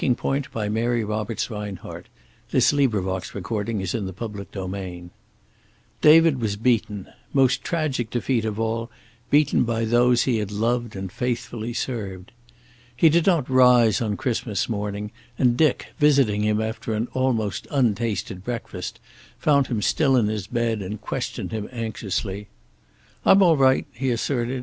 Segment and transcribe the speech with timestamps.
[0.03, 0.15] "O God,
[0.51, 2.09] who makest us glad with
[2.49, 5.09] the yearly remembrance of the birth of Thy Son" XLVIII
[6.01, 8.89] David was beaten; most tragic defeat of all,
[9.29, 12.31] beaten by those he had loved and faithfully served.
[12.95, 18.43] He did not rise on Christmas morning, and Dick, visiting him after an almost untasted
[18.43, 18.99] breakfast,
[19.37, 22.47] found him still in his bed and questioned him anxiously.
[23.23, 24.59] "I'm all right," he asserted.